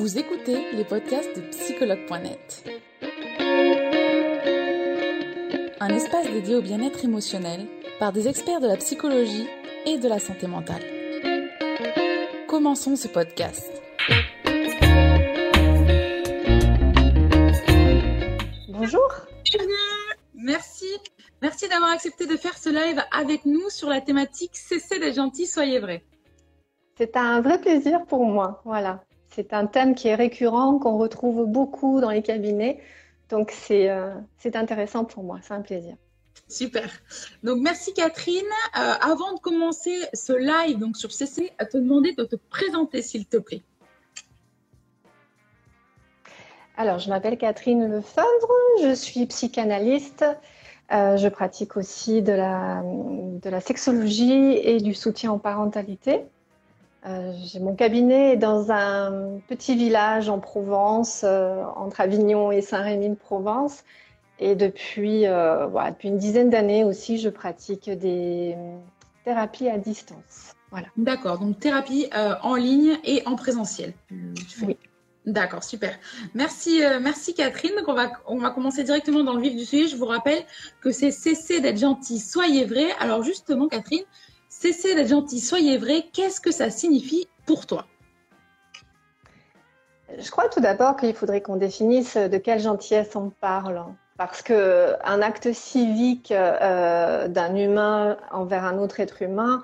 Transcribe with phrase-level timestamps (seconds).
[0.00, 2.64] Vous écoutez les podcasts de psychologue.net.
[5.78, 7.66] Un espace dédié au bien-être émotionnel
[7.98, 9.46] par des experts de la psychologie
[9.84, 10.82] et de la santé mentale.
[12.48, 13.70] Commençons ce podcast.
[18.68, 19.12] Bonjour.
[20.34, 20.86] Merci.
[21.42, 25.46] Merci d'avoir accepté de faire ce live avec nous sur la thématique Cessez d'être gentil,
[25.46, 26.06] soyez vrai.
[26.96, 28.62] C'est un vrai plaisir pour moi.
[28.64, 29.04] Voilà.
[29.30, 32.80] C'est un thème qui est récurrent, qu'on retrouve beaucoup dans les cabinets.
[33.28, 34.12] Donc, c'est euh,
[34.54, 35.38] intéressant pour moi.
[35.42, 35.94] C'est un plaisir.
[36.48, 36.90] Super.
[37.44, 38.42] Donc, merci Catherine.
[38.76, 43.02] Euh, avant de commencer ce live donc sur CC, à te demander de te présenter,
[43.02, 43.62] s'il te plaît.
[46.76, 48.52] Alors, je m'appelle Catherine Lefebvre.
[48.82, 50.24] Je suis psychanalyste.
[50.92, 56.24] Euh, je pratique aussi de la, de la sexologie et du soutien en parentalité.
[57.06, 63.84] Euh, j'ai mon cabinet dans un petit village en Provence, euh, entre Avignon et Saint-Rémy-de-Provence.
[64.38, 68.56] Et depuis, euh, voilà, depuis une dizaine d'années aussi, je pratique des
[69.24, 70.54] thérapies à distance.
[70.70, 70.86] Voilà.
[70.96, 72.08] D'accord, donc thérapie
[72.42, 73.92] en ligne et en présentiel.
[74.62, 74.76] Oui.
[75.26, 75.98] D'accord, super.
[76.34, 77.72] Merci, merci Catherine.
[77.76, 79.88] Donc on va, on va commencer directement dans le vif du sujet.
[79.88, 80.42] Je vous rappelle
[80.80, 82.86] que c'est cesser d'être gentil, soyez vrai.
[83.00, 84.04] Alors justement, Catherine,
[84.60, 86.04] Cessez d'être gentil, soyez vrai.
[86.12, 87.86] Qu'est-ce que ça signifie pour toi?
[90.18, 93.82] Je crois tout d'abord qu'il faudrait qu'on définisse de quelle gentillesse on parle.
[94.18, 99.62] Parce qu'un acte civique euh, d'un humain envers un autre être humain,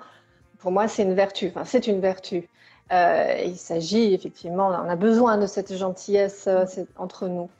[0.57, 1.49] pour moi, c'est une vertu.
[1.49, 2.49] Enfin, c'est une vertu.
[2.91, 6.65] Euh, il s'agit effectivement, on a besoin de cette gentillesse euh,
[6.97, 7.51] entre nous.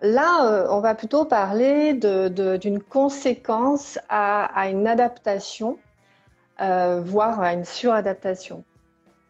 [0.00, 5.78] Là, on va plutôt parler d'une conséquence à, une adaptation
[6.60, 8.62] euh, voire à une suradaptation.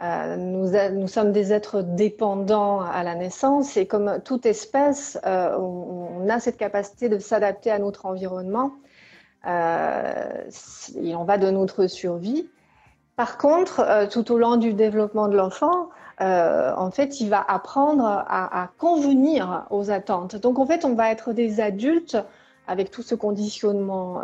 [0.02, 6.28] Euh, nous, sommes des êtres dépendants à la naissance et comme toute espèce, euh, on,
[6.28, 8.72] a cette capacité de s'adapter à notre environnement.
[9.46, 12.46] il en va de notre survie.
[13.16, 18.70] Par contre, tout au long du développement de l'enfant, en fait, il va apprendre à,
[18.78, 20.36] convenir aux attentes.
[20.36, 22.18] Donc, en fait, on va être des adultes
[22.66, 24.20] avec tout ce conditionnement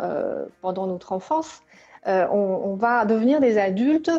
[0.61, 1.61] pendant notre enfance
[2.07, 4.11] euh, on, va devenir des adultes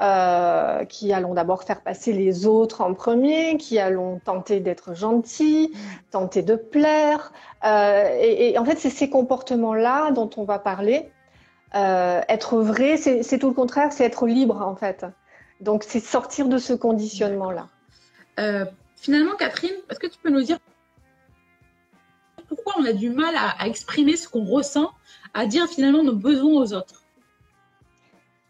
[0.00, 5.72] euh, qui allons d'abord faire passer les autres en premier, qui allons tenter d'être gentils,
[6.10, 7.32] tenter de plaire.
[7.64, 11.10] Euh, et, en fait, c'est ces comportements-là dont on va parler.
[11.72, 15.04] être vrai, c'est tout le contraire, c'est être libre en fait.
[15.60, 17.66] Donc, c'est sortir de ce conditionnement-là.
[18.96, 20.58] finalement, Catherine, est-ce que tu peux nous dire
[22.48, 24.90] pourquoi on a du mal à exprimer ce qu'on ressent,
[25.32, 27.03] à dire finalement nos besoins aux autres?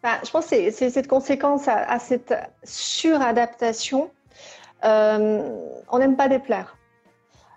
[0.05, 4.11] Bah, je pense que c'est cette conséquence à, cette suradaptation.
[4.85, 5.49] Euh,
[5.91, 6.77] on n'aime pas déplaire.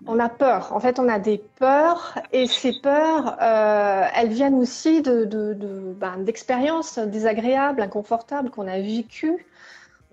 [0.06, 0.72] On a peur.
[0.72, 7.00] En fait, on a des peurs et ces peurs, euh, elles viennent aussi ben, d'expériences
[7.00, 9.46] de, désagréables, inconfortables qu'on a vécues.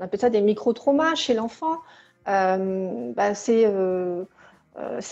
[0.00, 1.78] On appelle ça des micro-traumas chez l'enfant.
[2.26, 3.68] Euh, ben, c'est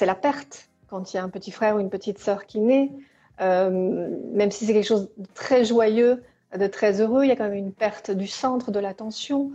[0.07, 2.91] la perte quand il y a un petit frère ou une petite sœur qui naît.
[3.39, 6.21] même si c'est quelque chose de très joyeux,
[6.57, 9.51] de très heureux, il y a quand même une perte du centre de l'attention.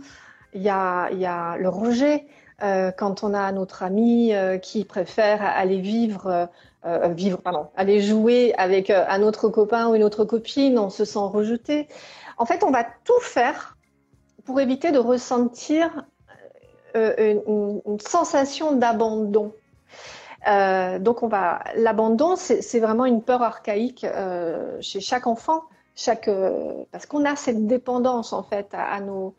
[0.54, 2.26] Il y a, le rejet
[2.62, 6.48] euh, quand on a notre ami euh, qui préfère aller vivre,
[6.84, 7.40] euh, vivre,
[7.76, 11.88] aller jouer avec un autre copain ou une autre copine, on se sent rejeté.
[12.36, 13.76] En fait, on va tout faire
[14.44, 16.06] pour éviter de ressentir
[16.94, 17.42] une,
[17.86, 19.52] une, sensation d'abandon.
[21.00, 24.06] donc, on va l'abandon, c'est vraiment une peur archaïque
[24.80, 25.62] chez chaque enfant
[26.28, 29.34] euh, parce qu'on a cette dépendance en fait à, nos,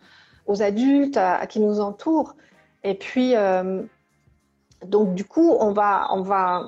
[0.46, 2.36] aux adultes, à, qui nous entourent.
[2.84, 3.84] Et puis, euh,
[4.86, 6.68] donc du coup, on va, on va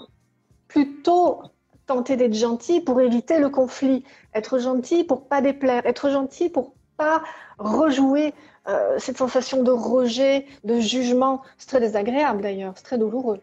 [0.68, 1.41] plutôt
[1.88, 6.73] tenter d'être gentil pour éviter le conflit, être gentil pour pas déplaire, être gentil pour
[6.96, 7.23] pas
[7.58, 8.34] rejouer
[8.68, 11.41] euh, cette sensation de rejet, de jugement.
[11.58, 13.41] C'est très désagréable d'ailleurs, c'est très douloureux.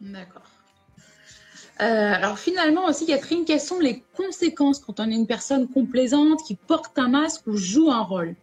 [0.00, 0.42] D'accord.
[1.82, 1.84] Euh,
[2.14, 6.54] alors finalement aussi, Catherine, quelles sont les conséquences quand on est une personne complaisante qui
[6.54, 8.34] porte un masque ou joue un rôle?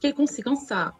[0.00, 0.94] Quelles conséquences ça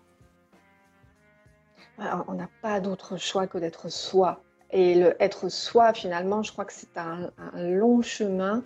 [1.98, 2.24] a?
[2.28, 4.40] On n'a pas d'autre choix que d'être soi.
[4.70, 8.62] Et le être soi, finalement, je crois que c'est un, long chemin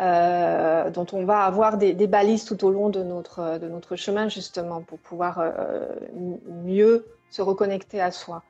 [0.00, 4.28] euh, dont on va avoir des, balises tout au long de notre, de notre chemin,
[4.28, 5.88] justement, pour pouvoir euh,
[6.64, 8.42] mieux se reconnecter à soi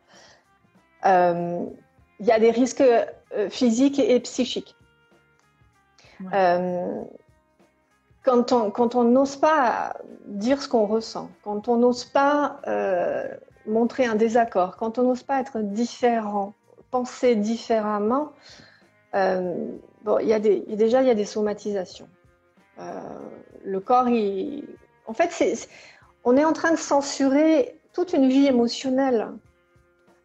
[2.22, 4.76] il y a des risques euh, physiques et, psychiques.
[6.32, 7.02] Euh,
[8.22, 9.96] quand on quand on n'ose pas
[10.26, 13.26] dire ce qu'on ressent, quand on n'ose pas euh,
[13.66, 16.54] montrer un désaccord, quand on n'ose pas être différent,
[16.92, 18.30] penser différemment,
[19.16, 19.56] euh,
[20.04, 22.08] bon, y a des, déjà il y a des somatisations.
[22.78, 23.00] Euh,
[23.64, 24.64] le corps, il,
[25.06, 25.68] en fait, c'est,
[26.22, 29.28] on est en train de censurer toute une vie émotionnelle.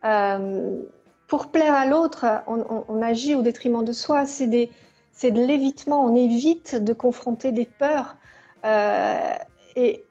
[0.05, 0.83] Euh,
[1.27, 4.25] pour plaire à l'autre, on, on, on, agit au détriment de soi.
[4.25, 6.05] C'est de l'évitement.
[6.05, 8.15] On évite de confronter des peurs.
[8.65, 9.33] Euh,
[9.75, 10.03] et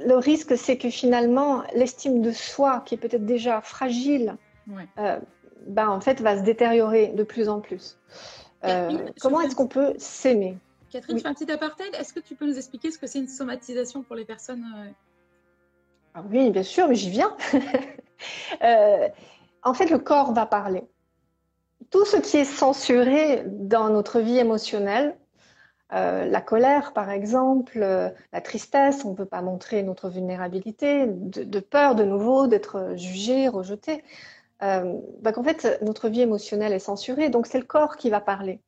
[0.00, 4.36] le risque, c'est que finalement, l'estime de soi, qui est peut-être déjà fragile,
[4.68, 4.86] ouais.
[4.98, 5.18] euh,
[5.66, 7.98] ben, en fait, va se détériorer de plus en plus.
[8.64, 10.56] Euh, comment est-ce qu'on peut s'aimer?
[10.90, 11.20] Catherine, oui.
[11.20, 11.94] je fais un petit apartheid.
[11.98, 14.64] Est-ce que tu peux nous expliquer ce que c'est une somatisation pour les personnes
[16.14, 17.36] ah Oui, bien sûr, mais j'y viens.
[18.62, 19.08] euh,
[19.64, 20.84] en fait, le corps va parler.
[21.90, 25.16] Tout ce qui est censuré dans notre vie émotionnelle,
[25.92, 31.06] euh, la colère, par exemple, euh, la tristesse, on ne peut pas montrer notre vulnérabilité,
[31.08, 34.02] de, peur de nouveau d'être jugé, rejeté.
[34.62, 34.94] Euh,
[35.24, 38.60] en fait, notre vie émotionnelle est censurée, donc c'est le corps qui va parler.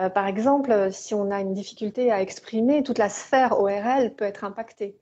[0.00, 4.24] Euh, par exemple, si on a une difficulté à exprimer, toute la sphère ORL peut
[4.24, 4.96] être impactée.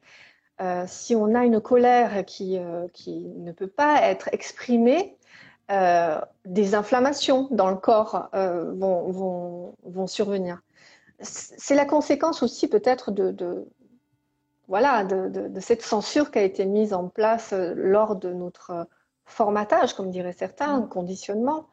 [0.60, 2.58] Euh, si on a une colère qui,
[2.92, 5.16] qui ne peut pas être exprimée,
[6.44, 10.60] des inflammations dans le corps vont, vont, vont survenir
[11.22, 13.68] c'est la conséquence aussi peut-être de, de,
[14.68, 18.86] voilà, de, de, de, cette censure qui a été mise en place lors de notre
[19.26, 21.66] formatage, comme diraient certains, conditionnement.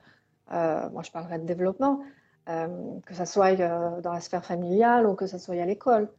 [0.51, 2.01] Euh, moi, je parlerai de développement,
[2.49, 2.67] euh,
[3.05, 6.09] que ce soit euh, dans la sphère familiale ou que ce soit à l'école.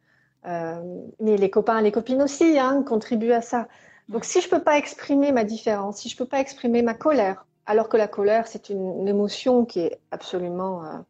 [0.45, 0.81] Euh,
[1.19, 3.67] mais les copains et les copines aussi hein, contribuent à ça.
[4.07, 6.81] Donc, si je ne peux pas exprimer ma différence, si je ne peux pas exprimer
[6.81, 11.03] ma colère, alors que la colère, c'est une, une, émotion qui est absolument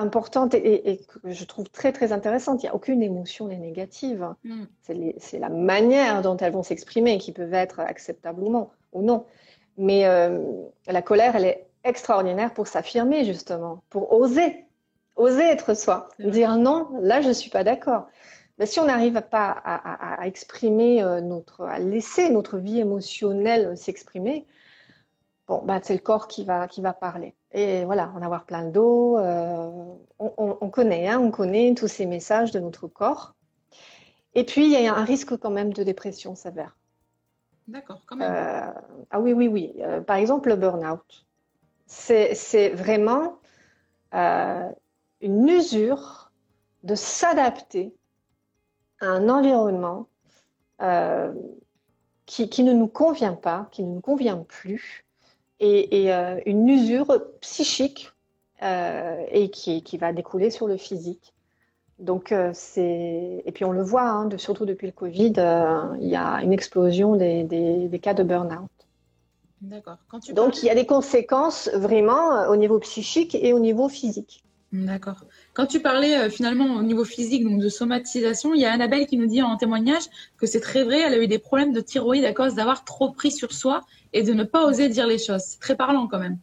[0.00, 2.62] importante et, et, que je trouve très très intéressante.
[2.62, 4.34] Il n'y a aucune émotion n'est négative.
[4.44, 4.64] Mm.
[5.18, 8.70] C'est la manière dont elles vont s'exprimer qui peuvent être acceptables ou non.
[8.92, 9.26] Ou non.
[9.76, 10.40] Mais euh,
[10.86, 14.64] la colère, elle est extraordinaire pour s'affirmer justement, pour oser,
[15.16, 18.08] oser être soi, dire non, là je ne suis pas d'accord.
[18.60, 22.78] Mais si on n'arrive pas à, à, à exprimer euh, notre, à laisser notre vie
[22.78, 24.46] émotionnelle s'exprimer,
[25.48, 27.34] bon, bah, c'est le corps qui va, qui va parler.
[27.52, 29.66] Et voilà, en avoir plein le dos, euh,
[30.18, 33.34] on, on, on, connaît, hein, on connaît tous ces messages de notre corps.
[34.34, 36.76] Et puis, il y a un risque quand même de dépression sévère.
[37.66, 38.30] D'accord, quand même.
[38.30, 38.70] Euh,
[39.10, 39.72] ah oui, oui, oui.
[39.78, 41.26] Euh, par exemple, le burn-out.
[41.86, 43.38] C'est vraiment
[44.14, 44.68] euh,
[45.22, 46.30] une usure
[46.82, 47.94] de s'adapter
[49.00, 50.06] un environnement
[50.82, 51.32] euh,
[52.26, 55.04] qui, qui, ne nous convient pas, qui ne nous convient plus,
[55.58, 58.12] et, et euh, une usure psychique
[58.62, 61.34] euh, et qui, qui, va découler sur le physique.
[61.98, 63.42] Donc, c'est.
[63.44, 65.34] Et puis, on le voit, hein, de, surtout depuis le Covid,
[66.00, 68.70] il y a une explosion des, des, des cas de burn-out.
[69.60, 69.98] D'accord.
[70.32, 74.42] Donc, il y a des conséquences vraiment au niveau psychique et au niveau physique.
[74.72, 75.24] D'accord.
[75.52, 79.06] Quand tu parlais euh, finalement au niveau physique, donc de somatisation, il y a Annabelle
[79.06, 80.04] qui nous dit en témoignage
[80.38, 83.10] que c'est très vrai, elle a eu des problèmes de thyroïde à cause d'avoir trop
[83.10, 83.80] pris sur soi
[84.12, 85.42] et de ne pas oser dire les choses.
[85.42, 86.38] C'est très parlant quand même.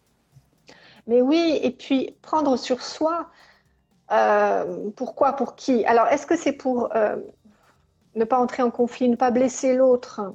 [1.08, 3.30] Mais oui, et puis prendre sur soi,
[4.12, 5.86] euh, pourquoi Pour qui?
[5.86, 7.16] Alors, est-ce que c'est pour euh,
[8.16, 10.34] ne pas entrer en conflit, ne pas blesser l'autre?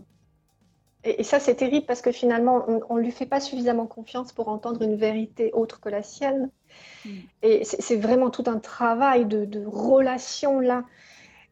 [1.05, 4.33] Et, et, ça, c'est terrible parce que finalement, on ne lui fait pas suffisamment confiance
[4.33, 6.51] pour entendre une vérité autre que la sienne.
[7.05, 7.11] Mm.
[7.43, 10.85] Et c'est vraiment tout un travail de, de relation là.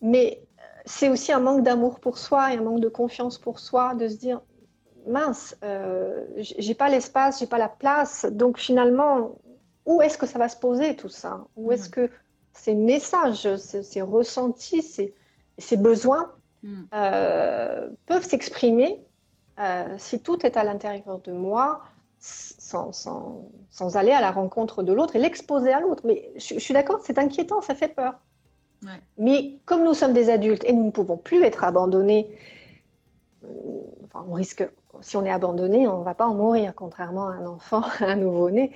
[0.02, 0.42] Mais
[0.84, 4.08] c'est aussi un manque d'amour pour soi et un manque de confiance pour soi, de
[4.08, 4.40] se dire
[5.06, 8.26] mince, euh, j'ai pas l'espace, j'ai pas la place.
[8.30, 9.38] Donc finalement,
[9.86, 11.44] où est-ce que ça va se poser tout ça?
[11.56, 12.10] Où est-ce que
[12.52, 15.14] ces messages, ces, ces ressentis, ces,
[15.58, 16.82] ces besoins mm.
[16.94, 19.02] euh, peuvent s'exprimer
[19.58, 21.82] euh, si tout est à l'intérieur de moi,
[22.20, 26.54] sans, sans, sans, aller à la rencontre de l'autre et l'exposer à l'autre Mais je,
[26.54, 28.20] je suis d'accord, c'est inquiétant, ça fait peur.
[28.82, 29.00] Ouais.
[29.18, 32.30] Mais comme nous sommes des adultes et nous ne pouvons plus être abandonnés,
[33.44, 33.48] euh,
[34.04, 34.68] enfin, on risque,
[35.00, 38.04] si on est abandonné, on ne va pas en mourir, contrairement à un enfant, à
[38.06, 38.72] un nouveau-né.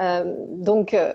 [0.00, 1.12] Euh, donc euh,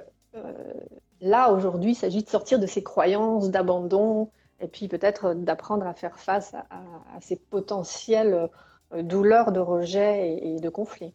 [1.21, 4.29] là, aujourd'hui, il s'agit de sortir de ces croyances d'abandon
[4.61, 8.49] et puis peut-être d'apprendre à faire face à, à, à, ces potentielles
[8.93, 11.13] douleurs de rejet et, et de conflit.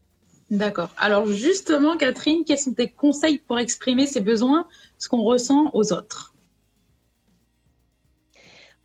[0.50, 0.90] D'accord.
[0.98, 4.66] Alors justement, Catherine, quels sont tes conseils pour exprimer ces besoins,
[4.98, 6.34] ce qu'on ressent aux autres?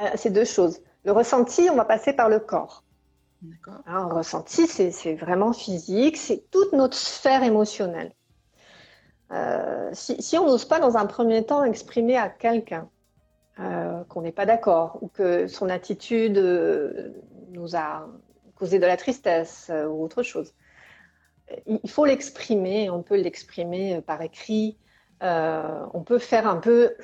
[0.02, 0.80] Euh, C'est deux choses.
[1.04, 2.84] Le ressenti, on va passer par le corps.
[3.42, 3.82] D'accord.
[3.86, 8.14] Un ressenti, c'est vraiment physique, c'est toute notre sphère émotionnelle.
[9.32, 12.90] Euh, si, si, on n'ose pas dans un premier temps exprimer à quelqu'un
[13.60, 16.38] euh, qu'on n'est pas d'accord ou que son attitude
[17.52, 18.10] nous a
[18.56, 20.54] causé de la tristesse ou autre chose.
[21.66, 24.78] Il faut l'exprimer, on peut l'exprimer par écrit,
[25.22, 26.96] on peut faire un peu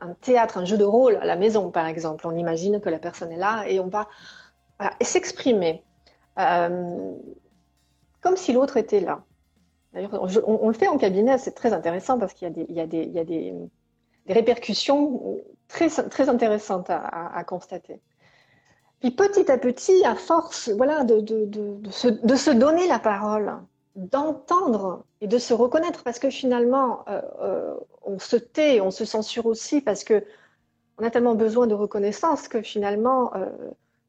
[0.00, 2.26] un théâtre, un jeu de rôle à la maison, par exemple.
[2.26, 4.08] On imagine que la personne est là et on va
[5.00, 5.84] s'exprimer
[6.38, 7.12] euh,
[8.20, 9.24] comme si l'autre était là.
[9.92, 13.54] D'ailleurs, on, le fait en cabinet, c'est très intéressant parce qu'il y a des,
[14.28, 18.00] répercussions très intéressantes à, constater.
[19.00, 23.54] Puis petit à petit, à force voilà, de, de, se, donner la parole,
[23.96, 29.06] d'entendre et de se reconnaître, parce que finalement, euh, euh, on se tait, on se
[29.06, 30.22] censure aussi, parce que
[30.98, 33.46] on a tellement besoin de reconnaissance que finalement, euh,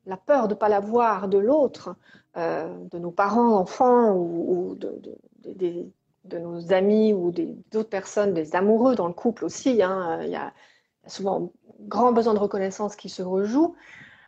[0.05, 1.95] la peur de ne pas l'avoir de l'autre,
[2.35, 9.13] de nos parents, enfants, ou, de, nos amis, ou d'autres personnes, des amoureux dans le
[9.13, 10.51] couple aussi, hein, il y, a,
[11.07, 13.75] souvent grand besoin de reconnaissance qui se rejoue.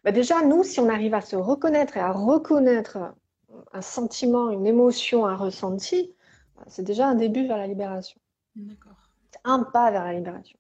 [0.04, 2.98] Bah, déjà, nous, si on arrive à se reconnaître et à reconnaître
[3.72, 6.14] un sentiment, une émotion, un ressenti,
[6.68, 8.20] c'est déjà un début vers la libération.
[8.56, 8.94] D'accord.
[9.44, 10.58] Un pas vers la libération.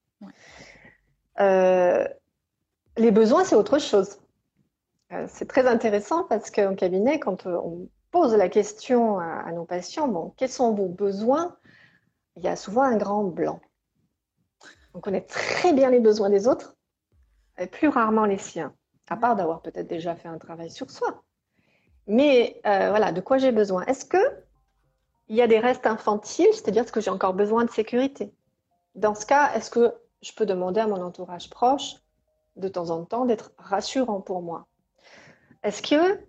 [1.39, 2.07] Euh,
[2.97, 4.19] les besoins, c'est autre chose.
[5.12, 9.65] Euh, c'est très intéressant parce qu'en cabinet, quand euh, on pose la question à, nos
[9.65, 11.57] patients, bon, quels sont vos besoins
[12.35, 13.59] Il y a souvent un grand blanc.
[14.93, 16.75] On connaît très bien les besoins des autres,
[17.57, 18.75] et plus rarement les siens,
[19.10, 21.24] à part d'avoir peut-être déjà fait un travail sur soi.
[22.07, 23.86] Mais euh, voilà, de quoi j'ai besoin?
[23.86, 24.17] Est-ce que
[25.29, 28.33] il y a des restes infantiles, c'est-à-dire est-ce que j'ai encore besoin de sécurité?
[28.95, 31.95] Dans ce cas, est-ce que je peux demander à mon entourage proche
[32.55, 34.67] de temps en temps d'être rassurant pour moi?
[35.63, 36.19] Est-ce que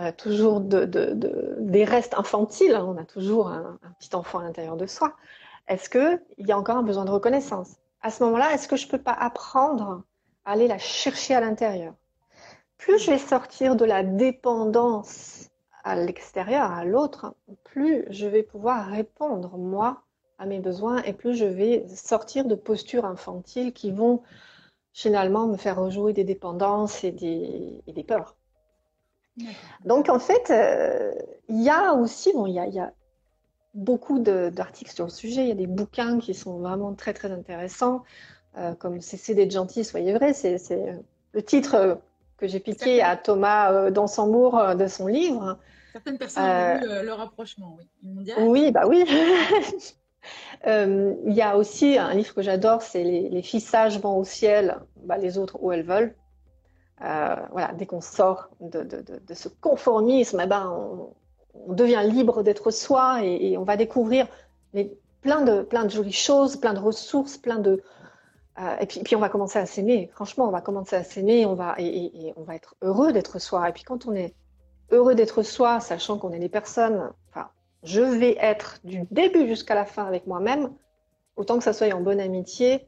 [0.00, 0.84] euh, toujours de,
[1.60, 5.14] des restes infantiles, hein, on a toujours un, petit enfant à l'intérieur de soi,
[5.68, 7.76] est-ce qu'il y a encore un besoin de reconnaissance?
[8.00, 10.02] À ce moment-là, est-ce que je ne peux pas apprendre
[10.44, 11.94] à aller la chercher à l'intérieur?
[12.78, 15.50] Plus je vais sortir de la dépendance
[15.84, 20.02] à l'extérieur, à l'autre, plus je vais pouvoir répondre, moi,
[20.38, 24.22] à mes besoins et plus je vais sortir de postures infantiles qui vont
[24.92, 28.36] finalement me faire rejouer des dépendances et des, des peurs.
[29.84, 31.12] Donc en fait, euh,
[31.48, 32.92] il y a aussi, bon, il y a, y a
[33.74, 37.32] beaucoup d'articles sur le sujet, il y a des bouquins qui sont vraiment très très
[37.32, 38.04] intéressants,
[38.56, 40.56] euh, comme Cessez d'être gentil, soyez vrai, c'est
[41.32, 42.00] le titre
[42.36, 45.58] que j'ai piqué à Thomas euh, dans son mour euh, de son livre.
[45.92, 48.32] Certaines personnes ont vu le, rapprochement, oui.
[48.38, 49.04] Oui, bah oui.
[50.66, 54.24] Il y a aussi un livre que j'adore, c'est les, les, filles sages vont au
[54.24, 56.16] ciel, bah, les autres où elles veulent.
[57.02, 62.42] Euh, voilà, dès qu'on sort de, de, de, ce conformisme, eh ben, on, devient libre
[62.42, 64.26] d'être soi et, on va découvrir
[64.74, 67.82] les, plein, de, plein de jolies choses, plein de ressources, plein de,
[68.60, 70.10] euh, et puis, puis, on va commencer à s'aimer.
[70.12, 73.68] Franchement, on va commencer à s'aimer, on va et, on va être heureux d'être soi.
[73.68, 74.34] Et puis quand on est
[74.90, 77.48] heureux d'être soi, sachant qu'on est des personnes, enfin,
[77.82, 80.72] je vais être du début jusqu'à la fin avec moi-même,
[81.36, 82.86] autant que ça soit en bonne amitié,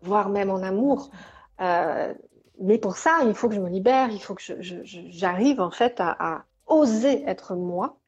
[0.00, 1.10] voire même en amour.
[1.60, 2.12] Euh,
[2.60, 6.00] mais pour ça, il faut que je me libère, il faut que j'arrive en fait
[6.00, 7.98] à, à oser être moi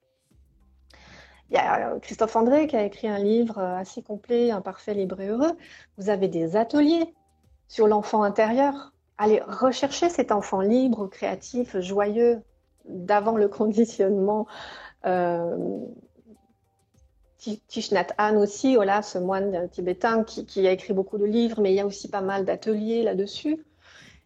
[1.55, 4.95] il y a euh, Christophe André qui a écrit un livre euh, assez complet, Imparfait,
[4.95, 5.57] libre et heureux.
[5.99, 7.15] Vous avez des ateliers
[7.69, 8.93] sur l'enfant intérieur.
[9.19, 12.43] Allez rechercher cet enfant libre, créatif, joyeux,
[12.87, 14.47] d'avant le conditionnement.
[15.07, 15.79] Euh,
[17.69, 21.73] Thich Nhat Hanh aussi, voilà, ce moine tibétain qui, a écrit beaucoup de livres, mais
[21.73, 23.63] il y a aussi pas mal d'ateliers là-dessus.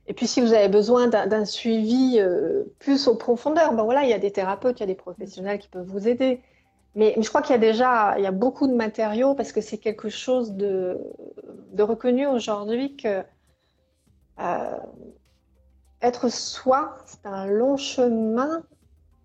[0.06, 4.08] Et puis, si vous avez besoin d'un suivi euh, plus au profondeur, ben voilà, il
[4.08, 6.40] y a des thérapeutes, il y a des professionnels qui peuvent vous aider.
[6.95, 9.61] Mais, je crois qu'il y a déjà il y a beaucoup de matériaux parce que
[9.61, 10.99] c'est quelque chose de,
[11.73, 13.23] de reconnu aujourd'hui que
[14.40, 14.78] euh,
[16.00, 18.62] être soi, c'est un long chemin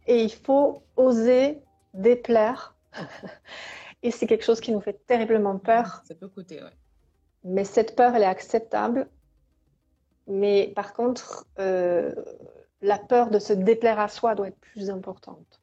[0.08, 1.62] et il faut oser
[1.94, 2.76] déplaire.
[4.04, 6.02] et c'est quelque chose qui nous fait terriblement peur.
[6.08, 6.72] Ça peut coûter, oui.
[7.44, 9.08] Mais cette peur, elle est acceptable.
[10.28, 12.14] Mais par contre, euh,
[12.82, 15.63] la peur de se déplaire à soi doit être plus importante.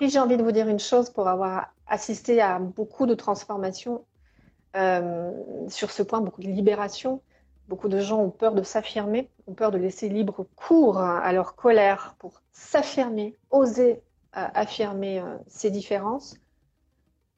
[0.00, 4.04] Si j'ai envie de vous dire une chose pour avoir assisté à beaucoup de transformations
[4.76, 5.30] euh,
[5.68, 7.22] sur ce point, beaucoup de libération.
[7.68, 11.54] Beaucoup de gens ont peur de s'affirmer, ont peur de laisser libre cours à leur
[11.54, 14.02] colère pour s'affirmer, oser
[14.36, 16.36] euh, affirmer euh, ses différences.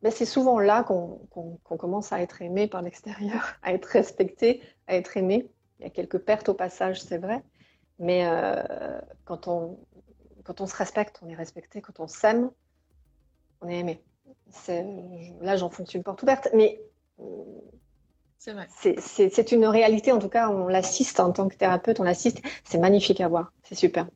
[0.02, 4.96] Mais c'est souvent là qu'on commence à être aimé par l'extérieur, à être respecté, à
[4.96, 5.48] être aimé.
[5.78, 7.42] Il y a quelques pertes au passage, c'est vrai.
[7.98, 8.26] Mais
[9.24, 9.78] quand on,
[10.44, 11.80] quand on se respecte, on est respecté.
[11.80, 12.50] Quand on s'aime,
[13.60, 14.02] on est aimé.
[15.40, 16.48] Là, j'en fonctionne porte ouverte.
[16.54, 16.80] Mais
[18.38, 22.40] C'est une réalité, en tout cas, on l'assiste en tant que thérapeute, on l'assiste.
[22.64, 24.06] C'est magnifique à voir, c'est super.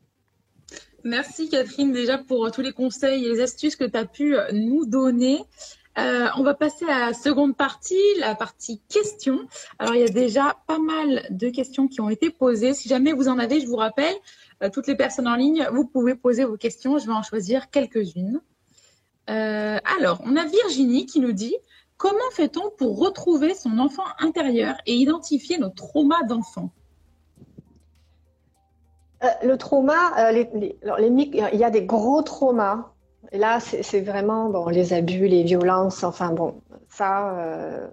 [1.05, 4.85] Merci Catherine déjà pour tous les conseils et les astuces que tu as pu nous
[4.85, 5.39] donner.
[5.99, 9.41] Euh, on va passer à la seconde partie, la partie questions.
[9.79, 12.73] Alors, il y a déjà pas mal de questions qui ont été posées.
[12.73, 14.15] Si jamais vous en avez, je vous rappelle,
[14.63, 16.99] euh, toutes les personnes en ligne, vous pouvez poser vos questions.
[16.99, 18.41] Je vais en choisir quelques-unes.
[19.29, 21.57] Euh, alors, on a Virginie qui nous dit
[21.97, 26.71] Comment fait-on pour retrouver son enfant intérieur et identifier nos traumas d'enfant?
[29.43, 30.77] Le trauma, il
[31.55, 32.93] y a des gros traumas
[33.33, 37.87] là, c'est vraiment bon, les abus, les violences, enfin bon, ça, euh,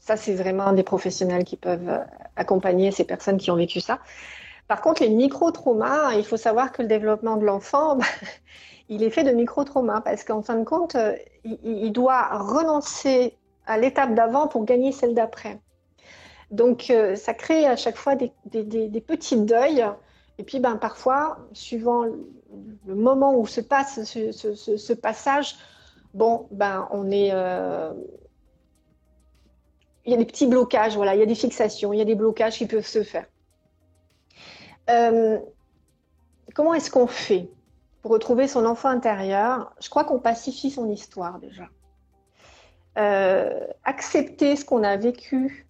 [0.00, 2.04] ça c'est vraiment des professionnels qui peuvent euh,
[2.36, 4.00] accompagner ces personnes qui ont vécu ça.
[4.66, 8.04] Par contre, les micro-traumas, il faut savoir que le développement de l'enfant, bah,
[8.88, 13.78] il est fait de micro-traumas parce qu'en fin de compte, euh, il, doit renoncer à
[13.78, 15.60] l'étape d'avant pour gagner celle d'après.
[16.50, 18.32] Donc, ça crée à chaque fois des
[19.06, 19.84] petits deuils.
[20.38, 22.06] Et puis, ben, parfois, suivant
[22.86, 25.56] le moment où se passe ce, passage,
[26.14, 27.30] bon, ben, on est.
[27.32, 27.92] Euh,
[30.04, 32.06] il y a des petits blocages, voilà, il y a des fixations, il y a
[32.06, 33.26] des blocages qui peuvent se faire.
[34.88, 35.38] Euh,
[36.54, 37.50] comment est-ce qu'on fait
[38.00, 39.74] pour retrouver son enfant intérieur?
[39.82, 41.68] Je crois qu'on pacifie son histoire déjà.
[42.96, 45.68] Euh, accepter ce qu'on a vécu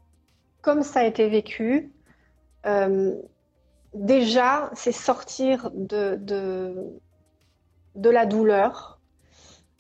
[0.63, 1.93] comme ça a été vécu
[3.95, 6.19] déjà, c'est sortir de,
[7.95, 8.99] de, la douleur.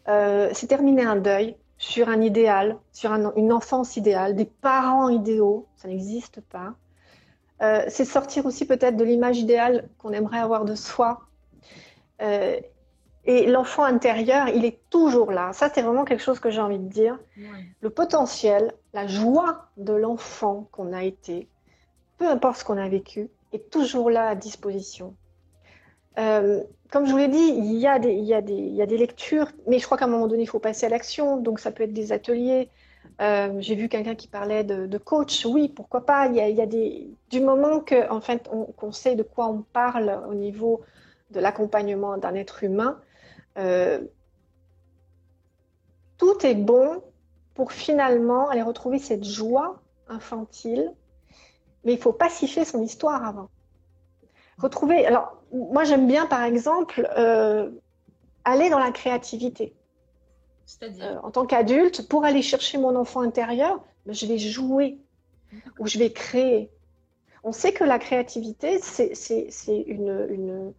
[0.09, 5.67] Euh, c'est terminer un deuil sur un idéal, sur une enfance idéale, des parents idéaux,
[5.77, 6.75] ça n'existe pas.
[7.62, 11.21] Euh, c'est sortir aussi peut-être de l'image idéale qu'on aimerait avoir de soi.
[12.23, 12.59] Euh,
[13.25, 15.53] et l'enfant intérieur, il est toujours là.
[15.53, 17.19] Ça, c'est vraiment quelque chose que j'ai envie de dire.
[17.81, 21.49] Le potentiel, la joie de l'enfant qu'on a été,
[22.17, 25.14] peu importe ce qu'on a vécu, est toujours là à disposition.
[26.19, 30.07] Euh, comme je vous l'ai dit, il y, a des, lectures, mais je crois qu'à
[30.07, 31.37] un moment donné, il faut passer à l'action.
[31.37, 32.70] Donc, ça peut être des ateliers.
[33.20, 35.44] Euh, j'ai vu quelqu'un qui parlait de, coach.
[35.44, 36.27] Oui, pourquoi pas.
[36.27, 40.23] Il y a, des, du moment que, en fait, qu'on sait de quoi on parle
[40.29, 40.81] au niveau
[41.31, 42.99] de l'accompagnement d'un être humain,
[43.59, 44.01] euh,
[46.16, 47.03] tout est bon
[47.55, 50.92] pour finalement aller retrouver cette joie infantile
[51.85, 53.49] mais il faut pacifier son histoire avant.
[54.59, 55.07] Retrouver.
[55.07, 57.71] Alors, moi, j'aime bien, par exemple, euh,
[58.45, 59.75] aller dans la créativité.
[60.67, 64.99] C'est-à-dire euh, En tant qu'adulte, pour aller chercher mon enfant intérieur, ben, je vais jouer
[65.79, 66.71] ou je vais créer.
[67.45, 69.14] On sait que la créativité, c'est
[69.87, 70.75] une, une,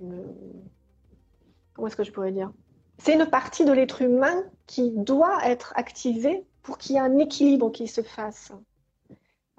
[0.00, 0.34] une,
[1.74, 2.52] Comment est-ce que je pourrais dire?
[2.98, 7.18] C'est une partie de l'être humain qui doit être activée pour qu'il y ait un
[7.18, 8.52] équilibre qui se fasse.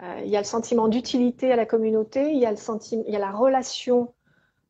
[0.04, 3.04] Euh, il y a le sentiment d'utilité à la communauté, il y a, le sentiment,
[3.08, 4.14] il y a la relation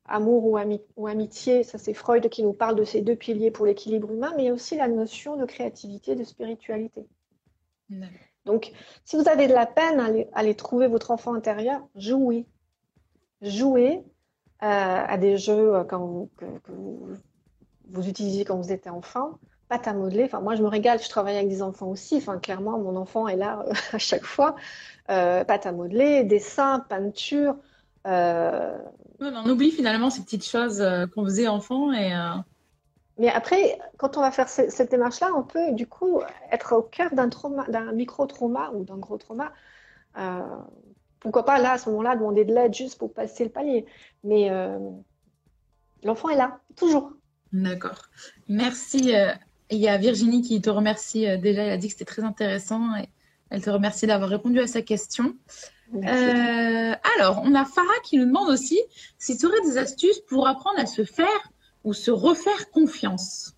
[0.06, 0.58] amour ou,
[0.96, 4.32] ou amitié, ça c'est Freud qui nous parle de ces deux piliers pour l'équilibre humain,
[4.38, 7.06] mais il y a aussi la notion de créativité, de spiritualité.
[8.46, 8.72] Donc,
[9.04, 12.46] si vous avez de la peine à aller, trouver votre enfant intérieur, jouez.
[13.42, 14.04] Jouez
[14.63, 16.30] euh, à des jeux euh, que, vous,
[17.90, 19.38] vous, utilisiez quand vous étiez enfant.
[19.69, 22.15] Pâte à modeler, enfin, moi je me régale, je travaille avec des enfants aussi.
[22.15, 24.56] Enfin, clairement, mon enfant est là à chaque fois.
[25.10, 27.58] Euh, pâte à modeler, dessin, peinture.
[28.06, 28.77] Euh,
[29.19, 32.13] on oublie finalement ces petites choses euh, qu'on faisait enfant et.
[33.19, 37.12] Mais après, quand on va faire cette démarche-là, on peut du coup être au cœur
[37.15, 39.51] d'un trauma, d'un micro-trauma ou d'un gros trauma.
[41.19, 43.88] pourquoi pas là, à ce moment-là, demander de l'aide juste pour passer le palier.
[44.23, 44.51] Mais
[46.03, 47.12] l'enfant est là, toujours.
[47.51, 48.03] D'accord.
[48.49, 49.15] Merci.
[49.69, 51.63] Il y a Virginie qui te remercie déjà.
[51.63, 52.95] Elle a dit que c'était très intéressant.
[52.97, 53.10] Et
[53.49, 55.36] elle te remercie d'avoir répondu à sa question.
[55.93, 58.80] Euh, alors, on a Farah qui nous demande aussi
[59.17, 61.51] si tu aurais des astuces pour apprendre à se faire
[61.84, 63.56] ou se refaire confiance.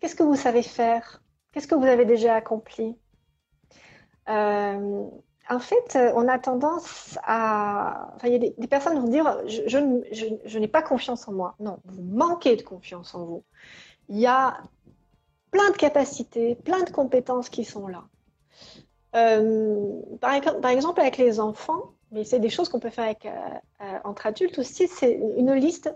[0.00, 1.22] Qu'est-ce que vous savez faire?
[1.52, 2.96] Qu'est-ce que vous avez déjà accompli?
[4.28, 5.04] Euh,
[5.50, 8.12] En fait, on a tendance à...
[8.14, 11.54] Enfin, il y a des, personnes qui vont dire je n'ai pas confiance en moi.
[11.60, 13.44] Non, vous manquez de confiance en vous.
[14.08, 14.56] Il y a
[15.50, 18.04] plein de capacités, plein de compétences qui sont là.
[19.14, 20.34] Euh, par,
[20.70, 23.28] exemple, avec les enfants, mais c'est des choses qu'on peut faire euh,
[23.80, 25.94] euh, entre adultes aussi, c'est une liste,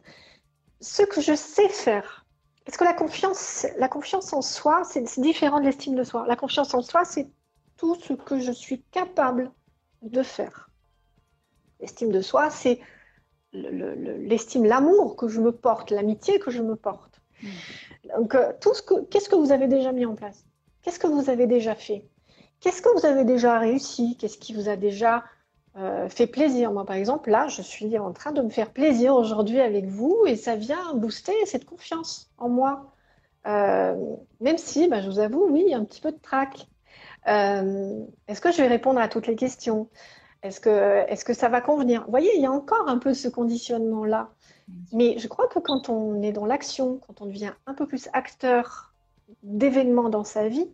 [0.81, 2.25] ce que je sais faire.
[2.65, 6.25] Parce que la confiance, la confiance en soi, c'est différent de l'estime de soi?
[6.29, 7.29] La confiance en soi, c'est
[7.79, 9.51] tout ce que je suis capable
[10.03, 10.69] de faire.
[11.81, 12.81] L'estime de soi, c'est
[13.53, 17.23] l'estime, l'amour que je me porte, l'amitié que je me porte.
[17.43, 18.19] Hmm.
[18.19, 20.45] Donc, euh, tout ce que, qu'est-ce que vous avez déjà mis en place?
[20.83, 22.05] Qu'est-ce que vous avez déjà fait?
[22.61, 24.17] Qu'est-ce que vous avez déjà réussi?
[24.19, 25.25] Qu'est-ce qui vous a déjà
[25.77, 26.73] euh, fait plaisir?
[26.73, 30.25] Moi, par exemple, là, je suis en train de me faire plaisir aujourd'hui avec vous
[30.27, 32.93] et ça vient booster cette confiance en moi.
[33.47, 33.95] Euh,
[34.41, 36.67] même si, bah, je vous avoue, oui, il y a un petit peu de trac.
[37.27, 39.89] Euh, est-ce que je vais répondre à toutes les questions?
[40.43, 42.05] Est-ce que, est que ça va convenir?
[42.05, 44.31] Vous voyez, il y a encore un peu ce conditionnement-là.
[44.93, 48.09] Mais je crois que quand on est dans l'action, quand on devient un peu plus
[48.13, 48.93] acteur
[49.43, 50.71] d'événements dans sa vie,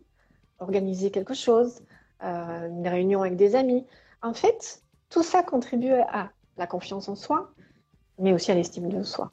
[0.58, 1.80] organiser quelque chose,
[2.22, 3.86] euh, une réunion avec des amis,
[4.22, 7.52] en fait, tout ça contribue à la confiance en soi,
[8.18, 9.32] mais aussi à l'estime de soi.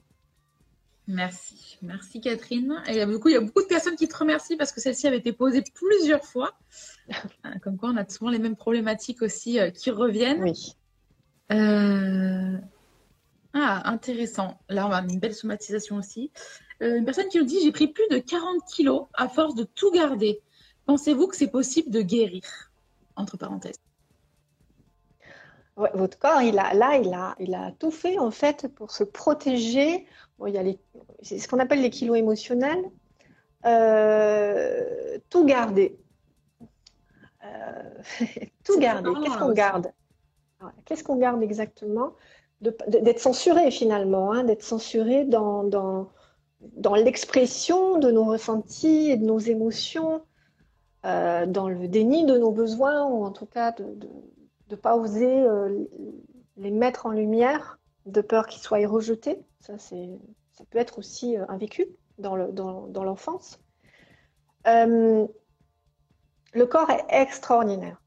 [1.07, 2.81] Merci, merci Catherine.
[2.87, 4.71] Et il, y a beaucoup, il y a beaucoup de personnes qui te remercient parce
[4.71, 6.51] que celle-ci avait été posée plusieurs fois.
[7.45, 10.43] Euh, comme quoi, on a souvent les mêmes problématiques aussi euh, qui reviennent.
[10.43, 10.77] Oui.
[11.51, 12.57] Euh,
[13.53, 14.61] ah, intéressant.
[14.69, 16.31] Là, on a une belle somatisation aussi.
[16.79, 19.91] une personne qui nous dit J'ai pris plus de 40 kilos à force de tout
[19.91, 20.39] garder.
[20.85, 22.43] Pensez-vous que c'est possible de guérir?
[23.17, 23.81] Entre parenthèses.
[25.75, 29.03] votre corps, il a, là, il a, il a tout fait en fait pour se
[29.03, 30.05] protéger
[30.47, 30.63] il y a
[31.21, 32.83] c'est ce qu'on appelle les kilos émotionnels.
[33.65, 35.99] Euh, tout garder.
[37.43, 37.83] Euh,
[38.63, 39.09] tout garder.
[39.23, 39.91] Qu'est-ce qu'on garde
[40.85, 42.13] Qu'est-ce qu'on garde exactement
[42.61, 46.09] D'être censuré finalement, hein, d'être censuré dans, dans,
[46.75, 50.21] dans l'expression de nos ressentis et de nos émotions,
[51.05, 54.07] euh, dans le déni de nos besoins, ou en tout cas de
[54.69, 55.43] ne pas oser
[56.57, 59.43] les mettre en lumière de peur qu'ils soient rejetés.
[59.59, 59.95] Ça, ça
[60.69, 61.85] peut être aussi euh, un vécu
[62.17, 63.59] dans, l'enfance.
[64.67, 65.27] Euh,
[66.53, 68.01] le corps est extraordinaire.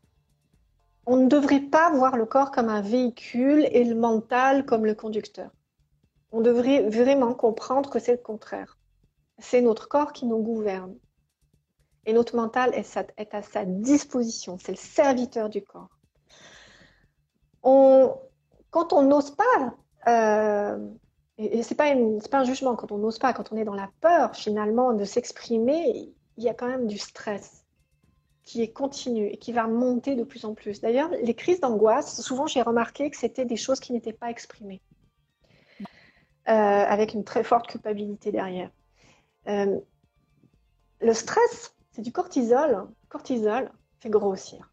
[1.06, 4.94] On ne devrait pas voir le corps comme un véhicule et le mental comme le
[4.94, 5.50] conducteur.
[6.32, 8.78] On devrait vraiment comprendre que c'est le contraire.
[9.38, 10.96] C'est notre corps qui nous gouverne.
[12.06, 14.58] Et notre mental est, à sa disposition.
[14.58, 15.88] C'est le serviteur du corps.
[17.62, 19.74] quand on n'ose pas
[20.08, 20.78] euh,
[21.38, 23.74] et, ce n'est pas, pas, un jugement quand on n'ose pas, quand on est dans
[23.74, 27.64] la peur finalement de s'exprimer, il y a quand même du stress
[28.44, 30.80] qui est continu et qui va monter de plus en plus.
[30.80, 34.82] D'ailleurs, les crises d'angoisse, souvent j'ai remarqué que c'était des choses qui n'étaient pas exprimées,
[35.80, 38.70] euh, avec une très forte culpabilité derrière.
[39.48, 39.78] Euh,
[41.00, 42.86] le stress, c'est du cortisol.
[43.08, 44.70] Cortisol fait grossir.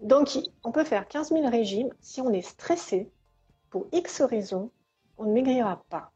[0.00, 3.10] Donc, on peut faire 15 000 régimes si on est stressé
[3.70, 4.70] pour X raisons,
[5.18, 6.12] on ne maigrira pas.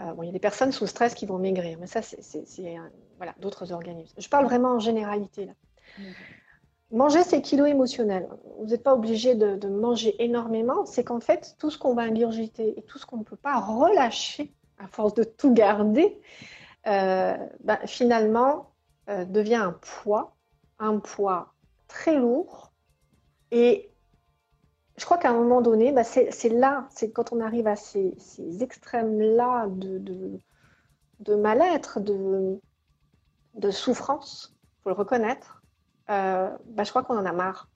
[0.00, 2.44] Euh, il y a des personnes sous stress qui vont maigrir, mais ça, c'est
[3.16, 4.20] voilà, d'autres organismes.
[4.20, 5.46] Je parle vraiment en généralité.
[5.46, 5.52] Là.
[5.98, 6.02] Mm.
[6.90, 8.28] Manger, c'est kilos émotionnels.
[8.58, 10.86] Vous n'êtes pas obligé de, manger énormément.
[10.86, 13.58] C'est qu'en fait, tout ce qu'on va ingurgiter et tout ce qu'on ne peut pas
[13.58, 16.20] relâcher à force de tout garder,
[16.86, 18.70] euh, ben, finalement,
[19.08, 20.36] euh, devient un poids,
[20.78, 21.54] un poids
[21.88, 22.72] très lourd
[23.50, 23.90] et
[24.96, 28.16] je crois qu'à un moment donné, bah, c'est là, c'est quand on arrive à ces,
[28.60, 29.98] extrêmes-là de,
[31.20, 32.60] de, mal-être, de,
[33.54, 35.62] de souffrance, il faut le reconnaître,
[36.10, 37.68] euh, bah, je crois qu'on en a marre.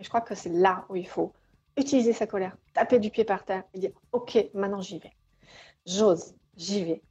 [0.00, 1.32] Et je crois que c'est là où il faut
[1.76, 5.12] utiliser sa colère, taper du pied par terre et dire Ok, maintenant j'y vais.
[5.86, 7.02] J'ose, j'y vais.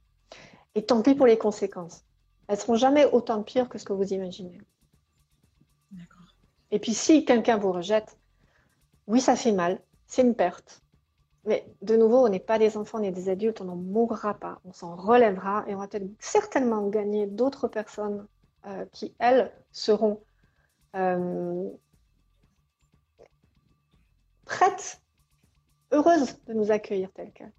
[0.74, 2.04] Et tant pis pour les conséquences.
[2.48, 4.60] Elles ne seront jamais autant pires que ce que vous imaginez.
[6.70, 8.18] Et puis si quelqu'un vous rejette,
[9.06, 10.82] oui, ça fait mal, c'est une perte.
[11.46, 14.34] Mais de nouveau, on n'est pas des enfants, on est des adultes, on n'en mourra
[14.34, 18.26] pas, on s'en relèvera et on va peut-être certainement gagner d'autres personnes
[18.66, 20.22] euh, qui, elles, seront
[20.96, 21.68] euh,
[24.46, 25.02] prêtes,
[25.92, 27.52] heureuses de nous accueillir telles quelles.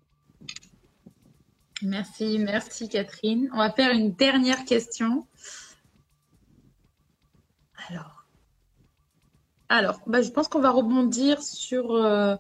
[1.84, 3.50] Merci, merci Catherine.
[3.54, 5.28] On va faire une dernière question.
[7.90, 8.15] Alors,
[9.70, 12.36] alors, bah, je pense qu'on va rebondir sur, euh,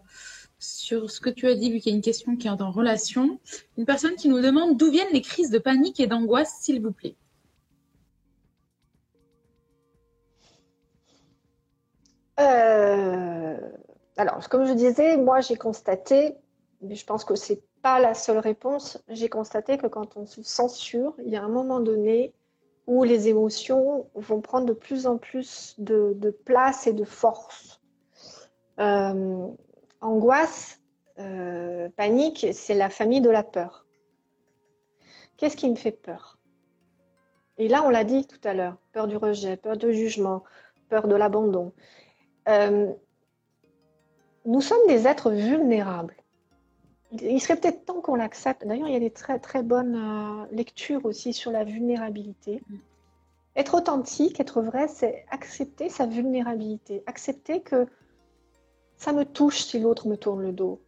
[0.59, 2.71] sur ce que tu as dit, vu qu'il y a une question qui est en
[2.71, 3.39] relation.
[3.77, 6.91] Une personne qui nous demande d'où viennent les crises de panique et d'angoisse, s'il vous
[6.91, 7.15] plaît.
[12.39, 13.57] Euh,
[14.17, 16.35] alors, comme je disais, moi j'ai constaté,
[16.81, 20.25] mais je pense que ce n'est pas la seule réponse, j'ai constaté que quand on
[20.25, 22.33] se censure, il y a un moment donné
[22.87, 27.81] où les émotions vont prendre de plus en plus de, place et de force.
[28.79, 29.47] Euh,
[30.01, 30.81] angoisse,
[31.19, 33.85] euh, panique, c'est la famille de la peur.
[35.37, 36.37] Qu'est-ce qui me fait peur?
[37.57, 40.43] Et là, on l'a dit tout à l'heure, peur du rejet, peur du jugement,
[40.89, 41.73] peur de l'abandon.
[42.49, 42.91] Euh,
[44.45, 46.15] nous sommes des êtres vulnérables
[47.21, 48.65] il serait peut-être temps qu'on l'accepte.
[48.65, 52.61] D'ailleurs, il y a des très très bonnes euh, lectures aussi sur la vulnérabilité.
[53.55, 57.87] Être authentique, être vrai, c'est accepter sa vulnérabilité, accepter que
[58.97, 60.81] ça me touche si l'autre me tourne le dos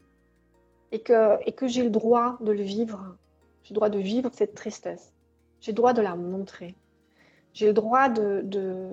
[0.92, 3.16] et que, et que j'ai le droit de le vivre.
[3.64, 5.14] J'ai le droit de vivre cette tristesse.
[5.62, 6.76] J'ai le droit de la montrer.
[7.54, 8.90] J'ai le droit de, de,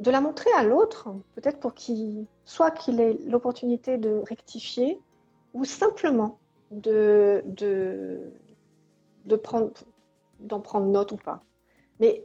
[0.00, 5.00] de la montrer à l'autre, peut-être pour qu'il soit qu'il ait l'opportunité de rectifier
[5.54, 6.38] ou simplement
[6.70, 8.32] de, de,
[9.24, 9.72] de prendre
[10.40, 11.42] d'en prendre note ou pas.
[12.00, 12.24] Mais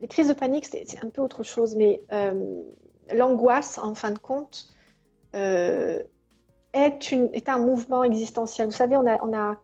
[0.00, 2.62] les crises de panique, c'est un peu autre chose, mais euh,
[3.12, 4.68] l'angoisse, en fin de compte,
[5.36, 6.02] euh,
[6.72, 8.66] est, une, est, un mouvement existentiel.
[8.66, 9.60] Vous savez, on a, on a,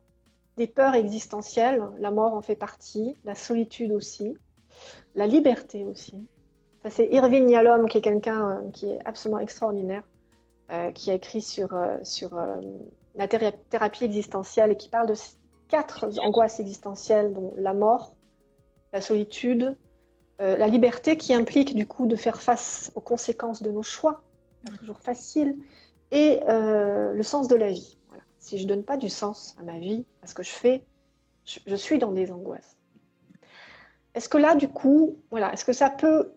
[0.57, 4.37] des peurs existentielles, la mort en fait partie, la solitude aussi,
[5.15, 6.27] la liberté aussi.
[6.91, 10.03] C'est Irving Yalom, qui est quelqu'un euh, qui est absolument extraordinaire,
[10.95, 11.69] qui a écrit sur,
[12.03, 12.37] sur
[13.15, 15.15] la thérapie existentielle et qui parle de
[15.69, 18.17] quatre angoisses existentielles, dont la mort,
[18.93, 19.77] la solitude,
[20.41, 24.23] euh, la liberté qui implique du coup de faire face aux conséquences de nos choix,
[24.79, 25.57] toujours facile,
[26.11, 27.99] et euh, le sens de la vie.
[28.39, 30.85] Si je ne donne pas du sens à ma vie, à ce que je fais,
[31.45, 32.77] je, suis dans des angoisses.
[34.15, 36.33] Est-ce que là, du coup, voilà, est-ce que ça peut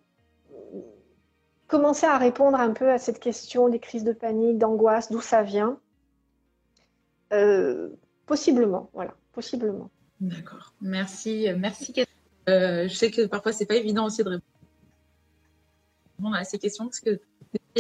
[1.70, 5.44] commencer à répondre un peu à cette question des crises de panique, d'angoisse, d'où ça
[5.44, 5.80] vient
[7.32, 7.90] euh,
[8.26, 9.90] Possiblement, voilà, possiblement.
[10.20, 10.74] D'accord.
[10.82, 11.94] Merci, merci
[12.50, 14.42] euh, je sais que parfois c'est pas évident aussi de
[16.18, 17.20] répondre à ces questions parce que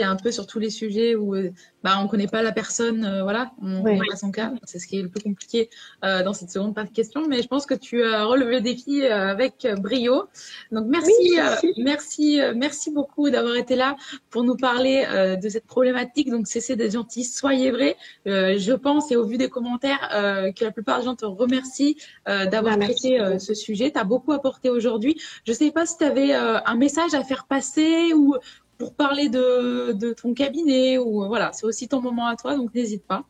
[0.03, 1.51] un peu sur tous les sujets où euh,
[1.83, 4.51] bah, on ne connaît pas la personne, euh, voilà, on ne pas son cas.
[4.65, 5.69] C'est ce qui est le plus compliqué
[6.03, 7.27] euh, dans cette seconde partie de question.
[7.27, 10.25] Mais je pense que tu as relevé le défi avec brio.
[10.71, 11.39] Donc merci,
[11.77, 13.95] merci, merci beaucoup d'avoir été là
[14.29, 15.05] pour nous parler
[15.41, 16.29] de cette problématique.
[16.29, 17.95] Donc cessez d'être gentil, soyez vrai.
[18.25, 20.09] je pense et au vu des commentaires
[20.55, 23.91] que la plupart des gens te remercient d'avoir bah, traité ce sujet.
[23.91, 25.19] Tu as beaucoup apporté aujourd'hui.
[25.45, 28.35] Je ne sais pas si tu avais un message à faire passer ou
[28.79, 33.05] pour parler de, ton cabinet ou voilà, c'est aussi ton moment à toi, donc n'hésite
[33.05, 33.25] pas.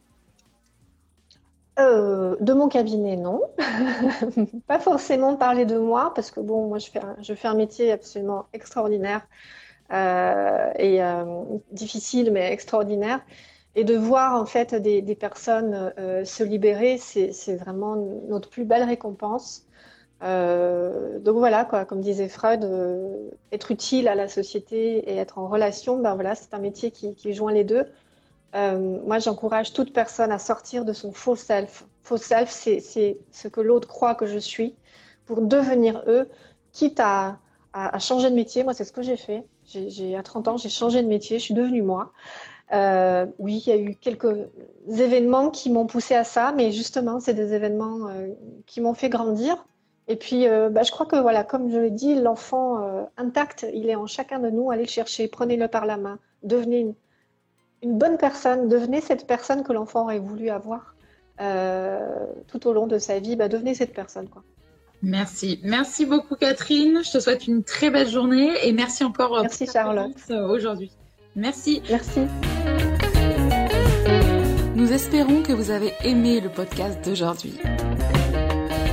[1.80, 3.42] Euh, de mon cabinet, non.
[4.68, 7.56] pas forcément parler de moi, parce que bon, moi, je fais un, je fais un
[7.56, 9.26] métier absolument extraordinaire
[9.92, 11.26] euh, et euh,
[11.72, 13.22] difficile, mais extraordinaire.
[13.76, 15.94] Et de voir en fait des personnes
[16.26, 17.96] se libérer, c'est vraiment
[18.28, 19.69] notre plus belle récompense.
[20.22, 25.38] Euh, donc voilà, quoi, comme disait Freud, euh, être utile à la société et être
[25.38, 27.86] en relation, ben voilà, c'est un métier qui, joint les deux.
[28.56, 31.86] Euh, moi, j'encourage toute personne à sortir de son faux self.
[32.04, 32.80] Faux self, c'est
[33.32, 34.76] ce que l'autre croit que je suis
[35.26, 36.28] pour devenir eux,
[36.72, 37.38] quitte à,
[38.00, 38.64] changer de métier.
[38.64, 39.46] Moi, c'est ce que j'ai fait.
[39.66, 42.12] J'ai à 30 ans, j'ai changé de métier, je suis devenue moi.
[43.38, 44.36] Oui, il y a eu quelques
[44.88, 48.10] événements qui m'ont poussé à ça, mais justement, c'est des événements
[48.66, 49.64] qui m'ont fait grandir.
[50.10, 53.68] Et puis, euh, bah, je crois que, voilà, comme je l'ai dit, l'enfant euh, intact,
[53.74, 54.72] il est en chacun de nous.
[54.72, 56.96] Allez le chercher, prenez-le par la main, devenez
[57.84, 60.96] une, bonne personne, devenez cette personne que l'enfant aurait voulu avoir
[61.40, 63.36] euh, tout au long de sa vie.
[63.36, 64.28] Bah, devenez cette personne.
[64.28, 64.44] Quoi.
[65.04, 65.60] Merci.
[65.64, 67.02] Merci beaucoup, Catherine.
[67.04, 70.32] Je te souhaite une très belle journée et merci encore merci, pour Charlotte.
[70.32, 70.92] aujourd'hui.
[71.36, 71.84] Merci.
[71.88, 72.22] Merci.
[74.76, 77.54] Nous espérons que vous avez aimé le podcast d'aujourd'hui.